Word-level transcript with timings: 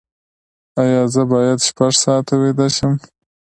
ایا 0.81 1.01
زه 1.13 1.21
باید 1.31 1.59
شپږ 1.67 1.93
ساعته 2.03 2.33
ویده 2.41 2.67
شم؟ 2.75 2.93